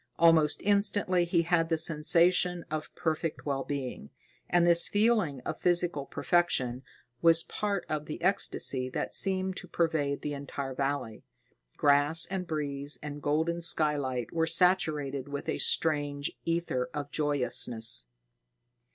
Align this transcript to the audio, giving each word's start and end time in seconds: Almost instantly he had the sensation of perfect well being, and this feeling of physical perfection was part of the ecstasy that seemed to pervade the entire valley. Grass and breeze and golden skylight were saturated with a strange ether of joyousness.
Almost 0.17 0.63
instantly 0.63 1.25
he 1.25 1.43
had 1.43 1.69
the 1.69 1.77
sensation 1.77 2.65
of 2.71 2.89
perfect 2.95 3.45
well 3.45 3.63
being, 3.63 4.09
and 4.49 4.65
this 4.65 4.87
feeling 4.87 5.41
of 5.41 5.61
physical 5.61 6.07
perfection 6.07 6.81
was 7.21 7.43
part 7.43 7.85
of 7.87 8.07
the 8.07 8.19
ecstasy 8.23 8.89
that 8.89 9.13
seemed 9.13 9.57
to 9.57 9.67
pervade 9.67 10.23
the 10.23 10.33
entire 10.33 10.73
valley. 10.73 11.23
Grass 11.77 12.25
and 12.25 12.47
breeze 12.47 12.97
and 13.03 13.21
golden 13.21 13.61
skylight 13.61 14.33
were 14.33 14.47
saturated 14.47 15.27
with 15.29 15.47
a 15.47 15.59
strange 15.59 16.31
ether 16.45 16.89
of 16.95 17.11
joyousness. 17.11 18.07